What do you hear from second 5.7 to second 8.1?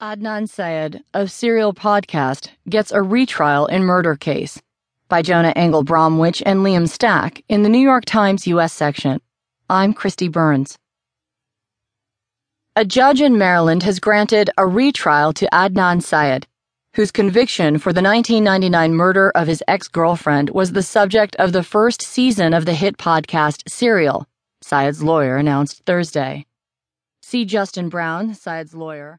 Bromwich and Liam Stack in the New York